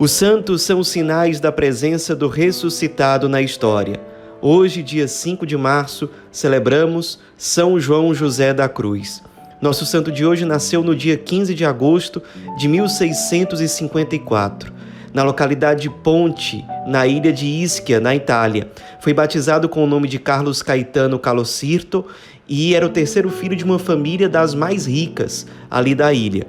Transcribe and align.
Os 0.00 0.10
santos 0.12 0.62
são 0.62 0.82
sinais 0.82 1.40
da 1.40 1.52
presença 1.52 2.16
do 2.16 2.26
ressuscitado 2.26 3.28
na 3.28 3.42
história. 3.42 4.00
Hoje, 4.40 4.82
dia 4.82 5.06
5 5.06 5.44
de 5.44 5.58
março, 5.58 6.08
celebramos 6.32 7.18
São 7.36 7.78
João 7.78 8.14
José 8.14 8.54
da 8.54 8.66
Cruz. 8.66 9.22
Nosso 9.60 9.84
santo 9.84 10.10
de 10.10 10.24
hoje 10.24 10.46
nasceu 10.46 10.82
no 10.82 10.96
dia 10.96 11.18
15 11.18 11.54
de 11.54 11.66
agosto 11.66 12.22
de 12.56 12.66
1654, 12.66 14.72
na 15.12 15.22
localidade 15.22 15.82
de 15.82 15.90
Ponte, 15.90 16.64
na 16.86 17.06
ilha 17.06 17.30
de 17.30 17.44
Ischia, 17.44 18.00
na 18.00 18.16
Itália. 18.16 18.70
Foi 19.02 19.12
batizado 19.12 19.68
com 19.68 19.84
o 19.84 19.86
nome 19.86 20.08
de 20.08 20.18
Carlos 20.18 20.62
Caetano 20.62 21.18
Calocirto 21.18 22.06
e 22.48 22.74
era 22.74 22.86
o 22.86 22.88
terceiro 22.88 23.28
filho 23.28 23.54
de 23.54 23.64
uma 23.64 23.78
família 23.78 24.30
das 24.30 24.54
mais 24.54 24.86
ricas 24.86 25.46
ali 25.70 25.94
da 25.94 26.10
ilha. 26.10 26.46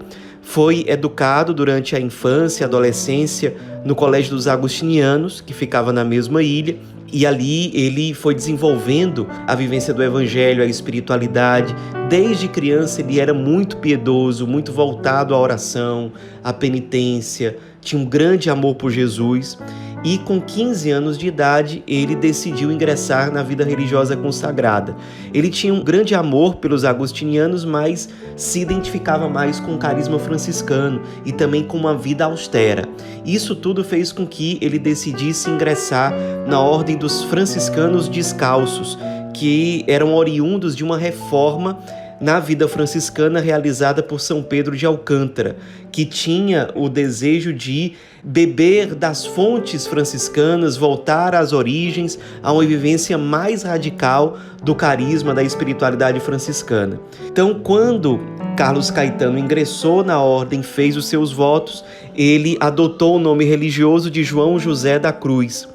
Foi 0.51 0.83
educado 0.85 1.53
durante 1.53 1.95
a 1.95 1.99
infância 2.01 2.65
e 2.65 2.65
adolescência 2.65 3.55
no 3.85 3.95
Colégio 3.95 4.35
dos 4.35 4.49
Agustinianos, 4.49 5.39
que 5.39 5.53
ficava 5.53 5.93
na 5.93 6.03
mesma 6.03 6.43
ilha, 6.43 6.75
e 7.09 7.25
ali 7.25 7.71
ele 7.73 8.13
foi 8.13 8.35
desenvolvendo 8.35 9.25
a 9.47 9.55
vivência 9.55 9.93
do 9.93 10.03
evangelho, 10.03 10.61
a 10.61 10.65
espiritualidade. 10.65 11.73
Desde 12.09 12.49
criança 12.49 12.99
ele 12.99 13.17
era 13.17 13.33
muito 13.33 13.77
piedoso, 13.77 14.45
muito 14.45 14.73
voltado 14.73 15.33
à 15.33 15.39
oração, 15.39 16.11
à 16.43 16.51
penitência, 16.51 17.57
tinha 17.79 17.99
um 17.99 18.05
grande 18.05 18.49
amor 18.49 18.75
por 18.75 18.91
Jesus 18.91 19.57
e 20.03 20.17
com 20.17 20.41
15 20.41 20.89
anos 20.89 21.17
de 21.17 21.27
idade 21.27 21.83
ele 21.87 22.15
decidiu 22.15 22.71
ingressar 22.71 23.31
na 23.31 23.43
vida 23.43 23.63
religiosa 23.63 24.15
consagrada. 24.17 24.95
Ele 25.33 25.49
tinha 25.49 25.73
um 25.73 25.83
grande 25.83 26.15
amor 26.15 26.55
pelos 26.55 26.83
agustinianos, 26.83 27.63
mas 27.63 28.09
se 28.35 28.59
identificava 28.59 29.29
mais 29.29 29.59
com 29.59 29.75
o 29.75 29.77
carisma 29.77 30.17
franciscano 30.17 31.01
e 31.25 31.31
também 31.31 31.63
com 31.63 31.77
uma 31.77 31.95
vida 31.95 32.25
austera. 32.25 32.87
Isso 33.25 33.55
tudo 33.55 33.83
fez 33.83 34.11
com 34.11 34.25
que 34.25 34.57
ele 34.61 34.79
decidisse 34.79 35.49
ingressar 35.49 36.13
na 36.47 36.59
ordem 36.59 36.97
dos 36.97 37.23
franciscanos 37.23 38.07
descalços, 38.07 38.97
que 39.33 39.85
eram 39.87 40.13
oriundos 40.15 40.75
de 40.75 40.83
uma 40.83 40.97
reforma 40.97 41.79
na 42.21 42.39
vida 42.39 42.67
franciscana 42.67 43.39
realizada 43.39 44.03
por 44.03 44.19
São 44.19 44.43
Pedro 44.43 44.77
de 44.77 44.85
Alcântara, 44.85 45.57
que 45.91 46.05
tinha 46.05 46.69
o 46.75 46.87
desejo 46.87 47.51
de 47.51 47.93
beber 48.23 48.95
das 48.95 49.25
fontes 49.25 49.87
franciscanas, 49.87 50.77
voltar 50.77 51.33
às 51.35 51.53
origens, 51.53 52.19
a 52.43 52.51
uma 52.51 52.65
vivência 52.65 53.17
mais 53.17 53.63
radical 53.63 54.37
do 54.63 54.75
carisma 54.75 55.33
da 55.33 55.43
espiritualidade 55.43 56.19
franciscana. 56.19 56.99
Então, 57.27 57.55
quando 57.55 58.19
Carlos 58.55 58.91
Caetano 58.91 59.39
ingressou 59.39 60.03
na 60.03 60.21
ordem, 60.21 60.61
fez 60.61 60.95
os 60.95 61.07
seus 61.07 61.31
votos, 61.31 61.83
ele 62.15 62.57
adotou 62.59 63.15
o 63.15 63.19
nome 63.19 63.45
religioso 63.45 64.11
de 64.11 64.23
João 64.23 64.59
José 64.59 64.99
da 64.99 65.11
Cruz. 65.11 65.67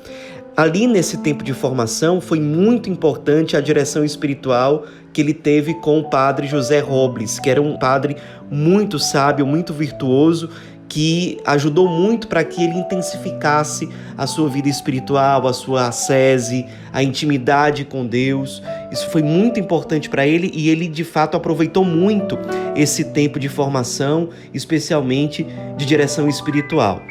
Ali 0.56 0.86
nesse 0.86 1.18
tempo 1.18 1.44
de 1.44 1.52
formação 1.52 2.18
foi 2.18 2.40
muito 2.40 2.88
importante 2.88 3.56
a 3.56 3.60
direção 3.60 4.02
espiritual 4.02 4.86
que 5.12 5.20
ele 5.20 5.34
teve 5.34 5.74
com 5.74 5.98
o 5.98 6.04
padre 6.08 6.46
José 6.46 6.80
Robles, 6.80 7.38
que 7.38 7.50
era 7.50 7.60
um 7.60 7.76
padre 7.76 8.16
muito 8.50 8.98
sábio, 8.98 9.46
muito 9.46 9.74
virtuoso, 9.74 10.48
que 10.88 11.38
ajudou 11.44 11.88
muito 11.88 12.28
para 12.28 12.44
que 12.44 12.62
ele 12.62 12.78
intensificasse 12.78 13.88
a 14.16 14.26
sua 14.26 14.48
vida 14.48 14.68
espiritual, 14.68 15.46
a 15.46 15.52
sua 15.52 15.88
ascese, 15.88 16.64
a 16.92 17.02
intimidade 17.02 17.84
com 17.84 18.06
Deus. 18.06 18.62
Isso 18.90 19.10
foi 19.10 19.22
muito 19.22 19.60
importante 19.60 20.08
para 20.08 20.26
ele 20.26 20.50
e 20.54 20.68
ele 20.68 20.88
de 20.88 21.04
fato 21.04 21.36
aproveitou 21.36 21.84
muito 21.84 22.38
esse 22.74 23.04
tempo 23.04 23.38
de 23.38 23.48
formação, 23.48 24.30
especialmente 24.54 25.46
de 25.76 25.84
direção 25.84 26.28
espiritual. 26.28 27.02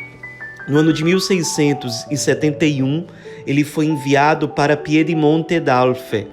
No 0.67 0.79
ano 0.79 0.91
de 0.91 1.03
1671, 1.03 3.05
ele 3.45 3.63
foi 3.63 3.85
enviado 3.85 4.49
para 4.49 4.75
Piedimonte 4.75 5.59
d'Alfe, 5.59 6.25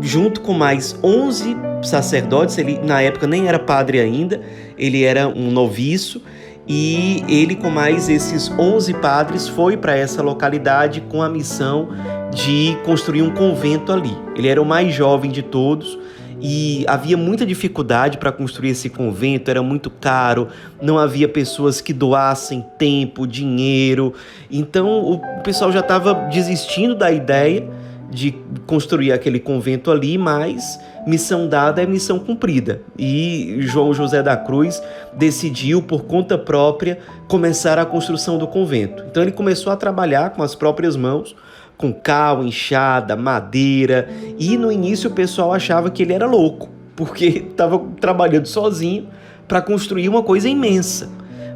junto 0.00 0.40
com 0.40 0.54
mais 0.54 0.98
11 1.02 1.54
sacerdotes, 1.82 2.56
ele 2.56 2.80
na 2.82 3.02
época 3.02 3.26
nem 3.26 3.46
era 3.46 3.58
padre 3.58 4.00
ainda, 4.00 4.40
ele 4.78 5.04
era 5.04 5.28
um 5.28 5.50
noviço, 5.50 6.22
e 6.66 7.22
ele 7.28 7.54
com 7.54 7.70
mais 7.70 8.08
esses 8.08 8.50
11 8.50 8.94
padres 8.94 9.48
foi 9.48 9.76
para 9.76 9.96
essa 9.96 10.22
localidade 10.22 11.00
com 11.02 11.22
a 11.22 11.28
missão 11.28 11.88
de 12.32 12.76
construir 12.84 13.22
um 13.22 13.30
convento 13.30 13.92
ali. 13.92 14.16
Ele 14.34 14.48
era 14.48 14.60
o 14.60 14.64
mais 14.64 14.92
jovem 14.94 15.30
de 15.30 15.42
todos 15.42 15.98
e 16.40 16.84
havia 16.86 17.16
muita 17.16 17.46
dificuldade 17.46 18.18
para 18.18 18.32
construir 18.32 18.70
esse 18.70 18.90
convento, 18.90 19.50
era 19.50 19.62
muito 19.62 19.88
caro, 19.88 20.48
não 20.82 20.98
havia 20.98 21.28
pessoas 21.28 21.80
que 21.80 21.92
doassem 21.92 22.64
tempo, 22.78 23.26
dinheiro. 23.26 24.12
Então 24.50 24.88
o 24.88 25.20
pessoal 25.42 25.70
já 25.70 25.80
estava 25.80 26.14
desistindo 26.30 26.94
da 26.94 27.10
ideia 27.10 27.68
de 28.14 28.34
construir 28.66 29.12
aquele 29.12 29.40
convento 29.40 29.90
ali, 29.90 30.16
mas 30.16 30.80
missão 31.06 31.48
dada 31.48 31.82
é 31.82 31.86
missão 31.86 32.18
cumprida. 32.18 32.80
E 32.96 33.56
João 33.60 33.92
José 33.92 34.22
da 34.22 34.36
Cruz 34.36 34.80
decidiu, 35.12 35.82
por 35.82 36.04
conta 36.04 36.38
própria, 36.38 36.98
começar 37.28 37.78
a 37.78 37.84
construção 37.84 38.38
do 38.38 38.46
convento. 38.46 39.04
Então 39.10 39.22
ele 39.22 39.32
começou 39.32 39.72
a 39.72 39.76
trabalhar 39.76 40.30
com 40.30 40.42
as 40.42 40.54
próprias 40.54 40.96
mãos, 40.96 41.34
com 41.76 41.92
cal, 41.92 42.44
enxada, 42.44 43.16
madeira, 43.16 44.08
e 44.38 44.56
no 44.56 44.70
início 44.70 45.10
o 45.10 45.12
pessoal 45.12 45.52
achava 45.52 45.90
que 45.90 46.02
ele 46.02 46.12
era 46.12 46.26
louco, 46.26 46.70
porque 46.94 47.26
estava 47.50 47.78
trabalhando 48.00 48.46
sozinho 48.46 49.08
para 49.48 49.60
construir 49.60 50.08
uma 50.08 50.22
coisa 50.22 50.48
imensa. 50.48 51.10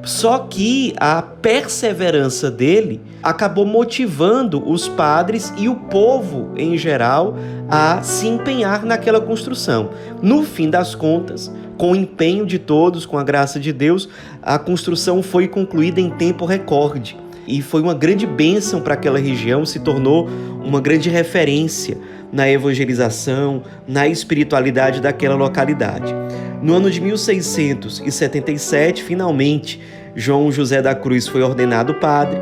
Só 0.09 0.39
que 0.39 0.95
a 0.97 1.21
perseverança 1.21 2.51
dele 2.51 2.99
acabou 3.23 3.67
motivando 3.67 4.67
os 4.67 4.89
padres 4.89 5.53
e 5.59 5.69
o 5.69 5.75
povo 5.75 6.55
em 6.57 6.79
geral 6.79 7.37
a 7.69 8.01
se 8.01 8.27
empenhar 8.27 8.87
naquela 8.87 9.21
construção. 9.21 9.91
No 10.23 10.45
fim 10.45 10.71
das 10.71 10.95
contas, 10.95 11.53
com 11.77 11.93
o 11.93 11.97
empenho 11.97 12.47
de 12.47 12.59
todos, 12.59 13.05
com 13.05 13.19
a 13.19 13.23
graça 13.23 13.61
de 13.61 13.71
Deus, 13.71 14.09
a 14.43 14.59
construção 14.59 15.23
foi 15.23 15.47
concluída 15.47 16.01
em 16.01 16.09
tempo 16.09 16.47
recorde. 16.47 17.15
E 17.47 17.61
foi 17.61 17.83
uma 17.83 17.93
grande 17.93 18.27
bênção 18.27 18.81
para 18.81 18.95
aquela 18.95 19.19
região, 19.19 19.67
se 19.67 19.79
tornou 19.79 20.27
uma 20.65 20.81
grande 20.81 21.11
referência 21.11 21.99
na 22.33 22.49
evangelização, 22.49 23.63
na 23.87 24.09
espiritualidade 24.09 25.03
daquela 25.03 25.35
localidade. 25.35 26.15
No 26.63 26.75
ano 26.75 26.91
de 26.91 27.01
1677, 27.01 29.05
finalmente, 29.05 29.81
João 30.15 30.51
José 30.51 30.83
da 30.83 30.95
Cruz 30.95 31.27
foi 31.27 31.43
ordenado 31.43 31.95
padre. 31.95 32.39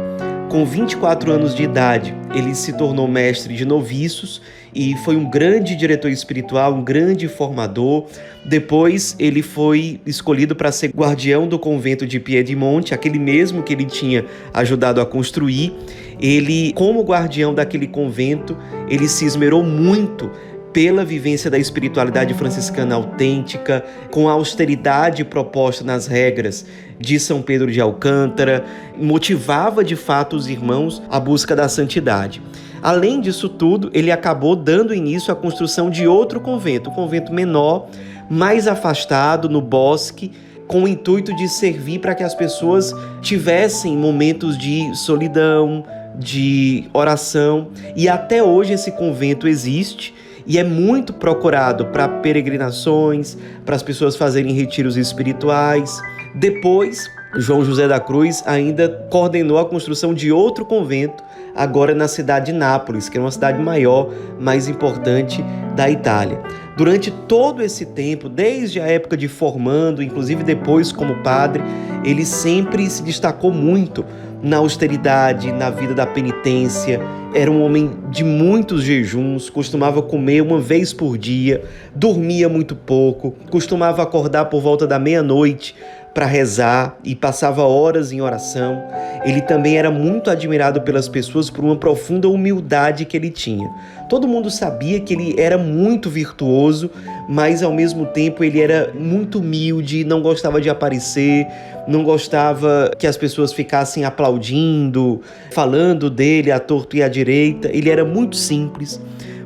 Com 0.49 0.65
24 0.65 1.33
anos 1.33 1.55
de 1.55 1.65
idade, 1.65 2.15
ele 2.35 2.55
se 2.55 2.73
tornou 2.73 3.09
mestre 3.09 3.55
de 3.55 3.65
noviços 3.65 4.41
e 4.73 4.95
foi 4.99 5.17
um 5.17 5.29
grande 5.29 5.75
diretor 5.75 6.09
espiritual, 6.09 6.73
um 6.75 6.85
grande 6.85 7.27
formador. 7.27 8.07
Depois, 8.45 9.17
ele 9.19 9.43
foi 9.43 10.01
escolhido 10.07 10.55
para 10.55 10.71
ser 10.71 10.93
guardião 10.95 11.49
do 11.49 11.59
convento 11.59 12.07
de 12.07 12.21
Piedimonte, 12.21 12.95
aquele 12.95 13.19
mesmo 13.19 13.63
que 13.63 13.73
ele 13.73 13.85
tinha 13.85 14.25
ajudado 14.55 15.01
a 15.01 15.07
construir. 15.07 15.75
Ele, 16.21 16.73
como 16.75 17.03
guardião 17.03 17.53
daquele 17.53 17.89
convento, 17.89 18.57
ele 18.89 19.09
se 19.09 19.25
esmerou 19.25 19.65
muito 19.65 20.31
pela 20.73 21.07
vivência 21.07 21.51
da 21.51 21.59
espiritualidade 21.59 22.35
franciscana 22.35 22.95
autêntica, 22.95 23.83
com 24.11 24.29
a 24.29 24.33
austeridade 24.33 25.25
proposta 25.25 25.83
nas 25.83 26.07
regras 26.07 26.67
de 26.99 27.19
São 27.21 27.43
Pedro 27.43 27.71
de 27.71 27.81
Alcântara, 27.81 28.65
motivava 28.97 29.85
de 29.85 29.97
fato 29.97 30.37
os 30.37 30.49
irmãos 30.49 31.03
à 31.11 31.21
busca 31.21 31.55
da 31.55 31.69
santidade. 31.69 32.43
Além 32.83 33.21
disso 33.21 33.49
tudo, 33.49 33.91
ele 33.93 34.13
acabou 34.13 34.55
dando 34.55 34.95
início 34.95 35.33
à 35.33 35.37
construção 35.37 35.91
de 35.91 36.07
outro 36.07 36.41
convento, 36.41 36.91
um 36.91 36.95
convento 36.95 37.33
menor, 37.33 37.89
mais 38.31 38.69
afastado, 38.69 39.49
no 39.49 39.61
bosque, 39.61 40.33
com 40.67 40.83
o 40.83 40.89
intuito 40.89 41.35
de 41.37 41.49
servir 41.49 42.01
para 42.01 42.15
que 42.15 42.25
as 42.25 42.35
pessoas 42.35 42.93
tivessem 43.21 43.97
momentos 43.97 44.59
de 44.59 44.95
solidão, 44.95 45.85
de 46.19 46.85
oração. 46.93 47.69
E 47.95 48.09
até 48.09 48.43
hoje 48.43 48.73
esse 48.73 48.93
convento 48.93 49.47
existe 49.47 50.15
e 50.47 50.59
é 50.59 50.65
muito 50.65 51.13
procurado 51.13 51.87
para 51.87 52.09
peregrinações, 52.09 53.37
para 53.65 53.75
as 53.75 53.83
pessoas 53.83 54.17
fazerem 54.17 54.53
retiros 54.53 54.97
espirituais. 54.97 56.01
Depois, 56.37 57.11
João 57.37 57.65
José 57.65 57.89
da 57.89 57.99
Cruz 57.99 58.43
ainda 58.47 58.91
coordenou 59.11 59.59
a 59.59 59.65
construção 59.65 60.13
de 60.13 60.31
outro 60.31 60.67
convento, 60.67 61.25
agora 61.55 61.95
na 61.95 62.07
cidade 62.07 62.53
de 62.53 62.53
Nápoles, 62.53 63.09
que 63.09 63.17
é 63.17 63.21
uma 63.21 63.31
cidade 63.31 63.59
maior, 63.59 64.13
mais 64.39 64.69
importante 64.69 65.43
da 65.75 65.91
Itália. 65.91 66.39
Durante 66.77 67.11
todo 67.11 67.63
esse 67.63 67.87
tempo, 67.87 68.29
desde 68.29 68.79
a 68.79 68.87
época 68.87 69.17
de 69.17 69.29
formando, 69.29 70.03
inclusive 70.03 70.45
depois 70.45 70.93
como 70.93 71.23
padre, 71.23 71.63
ele 72.05 72.27
sempre 72.27 72.89
se 72.91 73.03
destacou 73.03 73.51
muito 73.51 74.05
na 74.43 74.59
austeridade, 74.59 75.51
na 75.53 75.71
vida 75.71 75.95
da 75.95 76.07
penitência. 76.07 77.01
Era 77.35 77.51
um 77.51 77.63
homem 77.63 77.93
de 78.11 78.23
muitos 78.23 78.83
jejuns, 78.83 79.49
costumava 79.49 80.03
comer 80.03 80.43
uma 80.43 80.61
vez 80.61 80.93
por 80.93 81.17
dia, 81.17 81.65
dormia 81.95 82.47
muito 82.47 82.77
pouco, 82.77 83.35
costumava 83.51 84.03
acordar 84.03 84.45
por 84.47 84.61
volta 84.61 84.87
da 84.87 84.99
meia-noite 84.99 85.75
para 86.17 86.25
rezar 86.25 86.97
e 87.05 87.15
passava 87.15 87.63
horas 87.65 88.11
em 88.11 88.23
oração. 88.23 88.83
ele 89.23 89.43
também 89.43 89.77
era 89.77 89.91
muito 89.91 90.31
admirado 90.31 90.81
pelas 90.81 91.09
pessoas 91.11 91.51
por 91.51 91.63
uma 91.63 91.77
profunda 91.77 92.27
humildade 92.27 93.05
que 93.05 93.15
ele 93.15 93.29
tinha. 93.29 93.69
Todo 94.09 94.27
mundo 94.27 94.51
sabia 94.51 94.99
que 94.99 95.13
ele 95.13 95.35
era 95.39 95.59
muito 95.59 96.09
virtuoso, 96.09 96.91
mas 97.29 97.63
ao 97.63 97.71
mesmo 97.71 98.07
tempo 98.07 98.43
ele 98.43 98.63
era 98.63 98.95
muito 98.99 99.41
humilde, 99.41 100.05
não 100.05 100.23
gostava 100.23 100.59
de 100.59 100.71
aparecer, 100.71 101.47
não 101.87 102.03
gostava 102.03 102.91
que 102.99 103.07
as 103.07 103.19
pessoas 103.19 103.53
ficassem 103.53 104.07
aplaudindo, 104.07 105.21
falando 105.51 106.09
dele 106.09 106.51
à 106.51 106.59
torto 106.59 106.97
e 106.97 107.03
à 107.03 107.09
direita. 107.09 107.69
Ele 107.71 107.91
era 107.91 108.07
muito 108.07 108.37
simples 108.37 108.99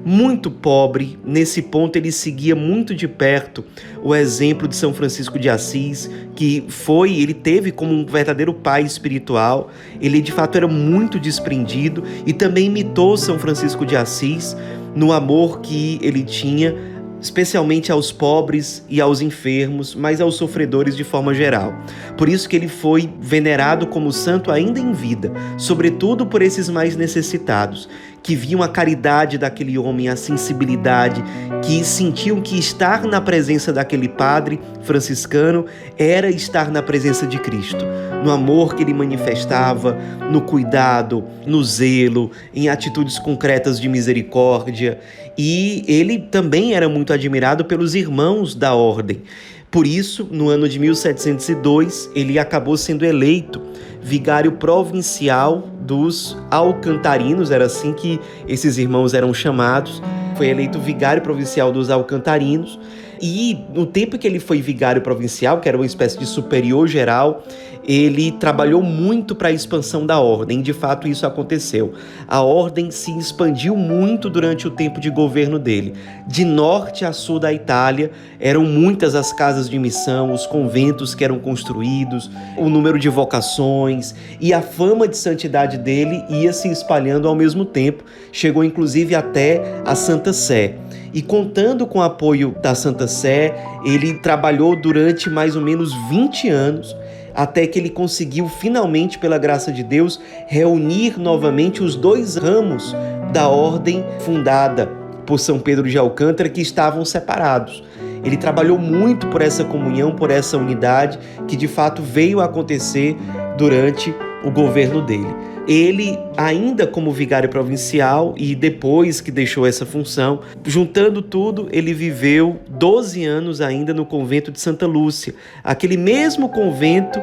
muito 0.05 0.51
pobre. 0.51 1.19
Nesse 1.25 1.63
ponto, 1.63 1.97
ele 1.97 2.11
seguia 2.13 2.55
muito 2.55 2.95
de 2.95 3.07
perto 3.07 3.65
o 4.03 4.15
exemplo 4.15 4.67
de 4.67 4.77
São 4.77 4.93
Francisco 4.93 5.39
de 5.39 5.49
Assis, 5.49 6.11
que 6.35 6.65
foi, 6.69 7.21
ele 7.21 7.35
teve 7.35 7.71
como 7.71 7.93
um 7.93 8.07
verdadeiro 8.07 8.55
pai 8.55 8.83
espiritual. 8.83 9.71
Ele 10.01 10.21
de 10.21 10.33
fato 10.33 10.57
era 10.57 10.69
muito 10.69 11.19
desprendido 11.19 12.03
e 12.27 12.33
também 12.33 12.67
imitou 12.67 13.17
São 13.17 13.39
Francisco 13.39 13.85
de 13.85 13.97
Assis 13.97 14.57
no 14.95 15.13
amor 15.13 15.61
que 15.61 15.99
ele 16.03 16.23
tinha 16.23 16.75
especialmente 17.21 17.93
aos 17.93 18.11
pobres 18.11 18.85
e 18.89 19.01
aos 19.01 19.21
enfermos, 19.21 19.95
mas 19.95 20.21
aos 20.21 20.37
sofredores 20.37 20.97
de 20.97 21.05
forma 21.05 21.35
geral. 21.35 21.75
Por 22.17 22.29
isso 22.29 22.49
que 22.49 22.57
ele 22.57 22.69
foi 22.69 23.13
venerado 23.21 23.87
como 23.87 24.13
santo 24.13 24.51
ainda 24.51 24.81
em 24.81 24.93
vida, 24.93 25.33
sobretudo 25.59 26.27
por 26.27 26.41
esses 26.41 26.69
mais 26.69 26.97
necessitados, 26.97 27.89
que 28.23 28.35
viam 28.35 28.63
a 28.63 28.69
caridade 28.69 29.39
daquele 29.39 29.79
homem, 29.79 30.09
a 30.09 30.17
sensibilidade, 30.17 31.23
que 31.63 31.85
sentiam 31.85 32.41
que 32.41 32.59
estar 32.59 33.05
na 33.05 33.21
presença 33.21 33.73
daquele 33.73 34.09
padre 34.09 34.61
franciscano 34.83 35.67
era 35.99 36.31
estar 36.31 36.71
na 36.71 36.83
presença 36.83 37.27
de 37.27 37.39
Cristo, 37.39 37.85
no 38.25 38.31
amor 38.31 38.75
que 38.75 38.83
ele 38.83 38.95
manifestava, 38.95 39.97
no 40.31 40.43
cuidado, 40.43 41.25
no 41.47 41.63
zelo, 41.65 42.31
em 42.55 42.69
atitudes 42.69 43.19
concretas 43.19 43.81
de 43.81 43.89
misericórdia. 43.89 44.99
E 45.37 45.85
ele 45.87 46.19
também 46.19 46.75
era 46.75 46.89
muito 46.89 47.13
admirado 47.13 47.65
pelos 47.65 47.95
irmãos 47.95 48.55
da 48.55 48.75
ordem. 48.75 49.23
Por 49.71 49.87
isso, 49.87 50.29
no 50.31 50.49
ano 50.49 50.69
de 50.69 50.81
1702, 50.81 52.11
ele 52.15 52.41
acabou 52.41 52.77
sendo 52.77 53.05
eleito 53.05 53.63
vigário 54.03 54.53
provincial 54.53 55.69
dos 55.81 56.37
alcantarinos, 56.51 57.51
era 57.51 57.67
assim 57.67 57.93
que 57.93 58.21
esses 58.47 58.79
irmãos 58.79 59.15
eram 59.15 59.33
chamados. 59.35 60.03
Foi 60.37 60.49
eleito 60.49 60.79
vigário 60.79 61.23
provincial 61.23 61.71
dos 61.71 61.91
alcantarinos. 61.91 62.79
E 63.21 63.59
no 63.75 63.85
tempo 63.85 64.19
que 64.19 64.27
ele 64.27 64.41
foi 64.41 64.63
vigário 64.63 65.03
provincial, 65.03 65.61
que 65.61 65.69
era 65.69 65.77
uma 65.77 65.87
espécie 65.87 66.19
de 66.19 66.27
superior 66.27 66.89
geral, 66.89 67.43
ele 67.87 68.31
trabalhou 68.33 68.83
muito 68.83 69.35
para 69.35 69.49
a 69.49 69.53
expansão 69.53 70.07
da 70.07 70.21
ordem. 70.21 70.63
De 70.63 70.73
fato, 70.73 71.09
isso 71.09 71.27
aconteceu. 71.27 71.93
A 72.29 72.41
ordem 72.41 72.91
se 72.91 73.11
expandiu 73.19 73.77
muito 73.77 74.31
durante 74.31 74.67
o 74.67 74.71
tempo 74.71 75.01
de 75.01 75.11
governo 75.11 75.59
dele. 75.59 75.95
De 76.27 76.45
norte 76.45 77.05
a 77.05 77.13
sul 77.13 77.39
da 77.39 77.53
Itália, 77.53 78.11
eram 78.39 78.65
muitas 78.65 79.15
as 79.15 79.33
casas 79.33 79.69
de 79.69 79.79
missão, 79.79 80.33
os 80.33 80.47
conventos 80.47 81.15
que 81.15 81.25
eram 81.25 81.39
construídos, 81.39 82.31
o 82.57 82.69
número 82.69 82.99
de 82.99 83.09
vocações 83.09 84.15
e 84.41 84.53
a 84.53 84.63
fama 84.63 85.09
de 85.09 85.17
santidade 85.17 85.79
dele 85.79 86.23
ia 86.29 86.53
se 86.53 86.69
espalhando 86.69 87.29
ao 87.29 87.35
mesmo 87.35 87.65
tempo. 87.65 88.05
Chegou 88.33 88.63
inclusive 88.63 89.15
até 89.15 89.83
a 89.85 89.95
Santa 89.95 90.33
Sé. 90.33 90.77
E 91.13 91.23
contando 91.23 91.87
com 91.87 91.99
o 91.99 92.03
apoio 92.03 92.55
da 92.63 92.75
Santa 92.75 93.09
Sé, 93.09 93.55
ele 93.85 94.15
trabalhou 94.15 94.77
durante 94.77 95.29
mais 95.29 95.57
ou 95.57 95.63
menos 95.63 95.93
20 96.09 96.49
anos 96.49 96.97
até 97.35 97.67
que 97.67 97.79
ele 97.79 97.91
conseguiu 97.91 98.49
finalmente, 98.49 99.19
pela 99.19 99.39
graça 99.39 99.73
de 99.73 99.83
Deus, 99.83 100.21
reunir 100.47 101.19
novamente 101.19 101.83
os 101.83 101.95
dois 101.97 102.37
ramos 102.37 102.95
da 103.33 103.49
ordem 103.49 104.05
fundada 104.21 104.87
por 105.27 105.39
São 105.39 105.59
Pedro 105.59 105.89
de 105.89 105.97
Alcântara 105.97 106.49
que 106.49 106.61
estavam 106.61 107.05
separados. 107.05 107.83
Ele 108.25 108.37
trabalhou 108.37 108.79
muito 108.79 109.27
por 109.29 109.41
essa 109.41 109.65
comunhão, 109.65 110.13
por 110.13 110.31
essa 110.31 110.59
unidade 110.59 111.19
que 111.47 111.57
de 111.57 111.69
fato 111.69 112.03
veio 112.03 112.41
a 112.41 112.45
acontecer 112.45 113.17
durante 113.57 114.15
o 114.45 114.51
governo 114.51 115.01
dele. 115.01 115.35
Ele, 115.71 116.19
ainda 116.37 116.85
como 116.85 117.13
vigário 117.13 117.49
provincial 117.49 118.35
e 118.37 118.57
depois 118.57 119.21
que 119.21 119.31
deixou 119.31 119.65
essa 119.65 119.87
função, 119.87 120.41
juntando 120.67 121.23
tudo, 121.23 121.69
ele 121.71 121.95
viveu 121.95 122.59
12 122.69 123.25
anos 123.25 123.61
ainda 123.61 123.95
no 123.95 124.05
convento 124.05 124.51
de 124.51 124.59
Santa 124.61 124.85
Lúcia, 124.85 125.33
aquele 125.63 125.97
mesmo 125.97 126.49
convento 126.49 127.21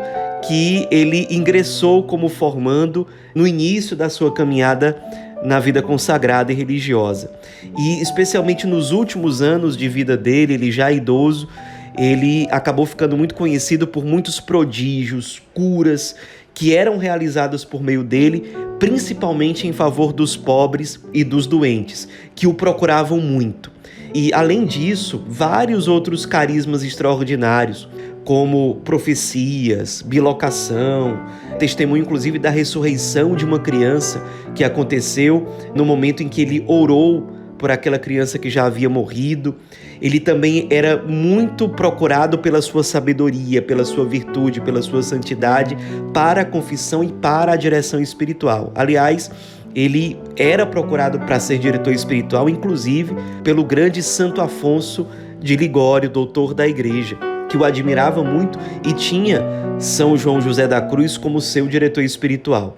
que 0.48 0.88
ele 0.90 1.28
ingressou 1.30 2.04
como 2.04 2.30
formando 2.30 3.06
no 3.36 3.46
início 3.46 3.98
da 3.98 4.10
sua 4.10 4.34
caminhada 4.34 4.98
na 5.44 5.60
vida 5.60 5.82
consagrada 5.82 6.50
e 6.50 6.56
religiosa. 6.56 7.30
E 7.78 8.02
especialmente 8.02 8.66
nos 8.66 8.92
últimos 8.92 9.42
anos 9.42 9.76
de 9.76 9.90
vida 9.90 10.16
dele, 10.16 10.54
ele 10.54 10.72
já 10.72 10.90
idoso, 10.90 11.50
ele 11.98 12.48
acabou 12.50 12.86
ficando 12.86 13.18
muito 13.18 13.36
conhecido 13.36 13.86
por 13.86 14.06
muitos 14.06 14.40
prodígios, 14.40 15.42
curas 15.54 16.16
que 16.58 16.76
eram 16.76 16.98
realizadas 16.98 17.64
por 17.64 17.84
meio 17.84 18.04
dele, 18.04 18.52
principalmente 18.80 19.68
em 19.68 19.72
favor 19.72 20.12
dos 20.12 20.36
pobres 20.36 21.00
e 21.14 21.24
dos 21.24 21.46
doentes, 21.46 22.08
que 22.34 22.48
o 22.48 22.54
procuravam 22.56 23.22
muito. 23.22 23.72
E 24.12 24.34
além 24.34 24.66
disso, 24.66 25.24
vários 25.28 25.88
outros 25.88 26.26
carismas 26.26 26.84
extraordinários, 26.84 27.88
como 28.26 28.82
profecias, 28.84 30.02
bilocação, 30.02 31.20
testemunho 31.60 32.02
inclusive 32.02 32.40
da 32.40 32.50
ressurreição 32.50 33.36
de 33.36 33.46
uma 33.46 33.60
criança 33.60 34.26
que 34.56 34.64
aconteceu 34.64 35.48
no 35.76 35.86
momento 35.86 36.24
em 36.24 36.28
que 36.28 36.42
ele 36.42 36.66
orou 36.68 37.38
por 37.60 37.70
aquela 37.70 38.00
criança 38.00 38.40
que 38.40 38.50
já 38.50 38.66
havia 38.66 38.90
morrido. 38.90 39.56
Ele 40.02 40.20
também 40.20 40.68
era 40.70 41.02
muito 41.02 41.68
procurado 41.70 42.38
pela 42.38 42.62
sua 42.62 42.84
sabedoria, 42.84 43.62
pela 43.62 43.86
sua 43.86 44.06
virtude, 44.06 44.62
pela 44.62 44.82
sua 44.82 45.02
santidade 45.02 45.78
para 46.14 46.42
a 46.42 46.46
confissão 46.46 47.04
e 47.04 47.12
para 47.12 47.54
a 47.54 47.56
direção 47.56 48.02
espiritual. 48.02 48.72
Aliás, 48.76 49.32
ele 49.76 50.18
era 50.36 50.66
procurado 50.66 51.20
para 51.20 51.40
ser 51.40 51.60
diretor 51.60 51.94
espiritual, 51.94 52.50
inclusive 52.50 53.16
pelo 53.44 53.64
grande 53.64 54.02
Santo 54.02 54.42
Afonso 54.42 55.08
de 55.40 55.56
Ligório, 55.56 56.10
doutor 56.10 56.54
da 56.54 56.68
igreja, 56.68 57.18
que 57.48 57.56
o 57.56 57.64
admirava 57.64 58.24
muito 58.24 58.58
e 58.84 58.94
tinha 58.94 59.42
São 59.80 60.18
João 60.18 60.42
José 60.42 60.68
da 60.68 60.82
Cruz 60.82 61.18
como 61.18 61.40
seu 61.40 61.68
diretor 61.68 62.04
espiritual. 62.04 62.76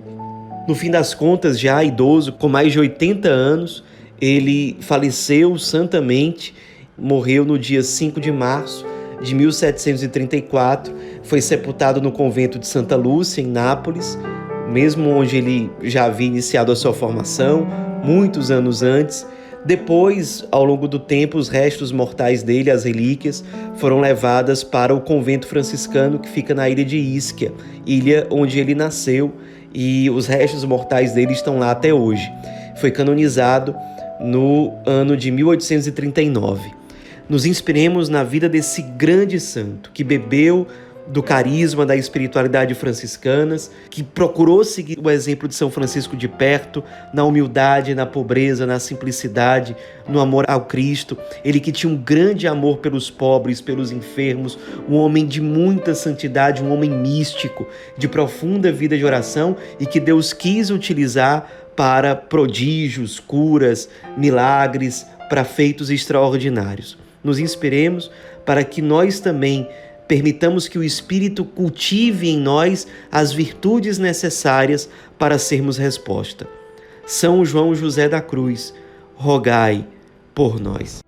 No 0.68 0.76
fim 0.76 0.92
das 0.92 1.14
contas, 1.14 1.60
já 1.60 1.84
idoso, 1.84 2.34
com 2.34 2.48
mais 2.48 2.72
de 2.72 2.80
80 2.80 3.28
anos, 3.28 3.84
ele 4.22 4.78
faleceu 4.82 5.58
santamente, 5.58 6.54
morreu 7.00 7.46
no 7.46 7.58
dia 7.58 7.82
5 7.82 8.20
de 8.20 8.32
março 8.32 8.86
de 9.22 9.36
1734, 9.36 10.94
foi 11.24 11.42
sepultado 11.42 12.02
no 12.02 12.12
convento 12.12 12.58
de 12.58 12.68
Santa 12.68 12.96
Lúcia, 12.96 13.42
em 13.42 13.48
Nápoles, 13.48 14.18
mesmo 14.70 15.10
onde 15.10 15.38
ele 15.38 15.70
já 15.82 16.06
havia 16.06 16.28
iniciado 16.28 16.72
a 16.72 16.76
sua 16.76 16.94
formação, 16.94 17.68
muitos 18.04 18.50
anos 18.52 18.82
antes. 18.82 19.26
Depois, 19.66 20.46
ao 20.52 20.64
longo 20.64 20.88
do 20.88 20.98
tempo, 20.98 21.38
os 21.38 21.50
restos 21.50 21.92
mortais 21.92 22.44
dele, 22.44 22.72
as 22.72 22.86
relíquias, 22.86 23.44
foram 23.76 24.00
levadas 24.00 24.64
para 24.64 24.96
o 24.96 25.02
convento 25.02 25.48
franciscano 25.48 26.18
que 26.18 26.30
fica 26.30 26.56
na 26.56 26.70
ilha 26.70 26.86
de 26.86 26.98
Isquia, 26.98 27.52
ilha 27.86 28.26
onde 28.30 28.58
ele 28.58 28.74
nasceu, 28.74 29.34
e 29.74 30.10
os 30.10 30.28
restos 30.28 30.64
mortais 30.64 31.12
dele 31.12 31.34
estão 31.34 31.60
lá 31.60 31.72
até 31.72 31.94
hoje. 31.94 32.32
Foi 32.80 32.90
canonizado 32.90 33.76
no 34.22 34.74
ano 34.86 35.18
de 35.18 35.30
1839. 35.30 36.79
Nos 37.30 37.46
inspiremos 37.46 38.10
na 38.10 38.24
vida 38.24 38.50
desse 38.50 38.82
grande 38.82 39.40
santo 39.40 39.92
que 39.94 40.04
bebeu 40.04 40.66
do 41.06 41.22
carisma 41.22 41.86
da 41.86 41.96
espiritualidade 41.96 42.74
franciscanas, 42.74 43.70
que 43.90 44.02
procurou 44.02 44.64
seguir 44.64 45.00
o 45.00 45.10
exemplo 45.10 45.48
de 45.48 45.54
São 45.54 45.70
Francisco 45.70 46.18
de 46.18 46.28
perto, 46.28 46.84
na 47.14 47.24
humildade, 47.24 47.94
na 47.94 48.06
pobreza, 48.06 48.66
na 48.66 48.80
simplicidade, 48.80 49.76
no 50.08 50.20
amor 50.20 50.46
ao 50.48 50.66
Cristo. 50.66 51.16
Ele 51.44 51.60
que 51.60 51.72
tinha 51.72 51.92
um 51.92 51.98
grande 51.98 52.48
amor 52.48 52.78
pelos 52.78 53.12
pobres, 53.12 53.62
pelos 53.62 53.92
enfermos, 53.92 54.58
um 54.88 54.96
homem 54.96 55.28
de 55.28 55.40
muita 55.40 55.94
santidade, 55.94 56.64
um 56.64 56.72
homem 56.72 56.90
místico, 56.90 57.68
de 57.96 58.08
profunda 58.08 58.72
vida 58.72 58.98
de 58.98 59.06
oração 59.06 59.56
e 59.80 59.86
que 59.86 60.00
Deus 60.00 60.34
quis 60.34 60.72
utilizar 60.72 61.48
para 61.76 62.16
prodígios, 62.16 63.20
curas, 63.20 63.88
milagres, 64.18 65.06
para 65.30 65.44
feitos 65.44 65.90
extraordinários. 65.90 67.09
Nos 67.24 67.40
inspiremos 67.40 68.10
para 68.46 68.64
que 68.64 68.82
nós 68.82 69.20
também 69.20 69.68
permitamos 70.08 70.68
que 70.68 70.80
o 70.80 70.84
Espírito 70.84 71.46
cultive 71.46 72.30
em 72.30 72.40
nós 72.40 72.88
as 73.12 73.32
virtudes 73.32 73.98
necessárias 74.00 74.90
para 75.18 75.38
sermos 75.38 75.78
resposta. 75.78 76.48
São 77.06 77.46
João 77.46 77.76
José 77.76 78.10
da 78.10 78.22
Cruz, 78.22 78.74
rogai 79.16 79.86
por 80.34 80.60
nós. 80.60 81.00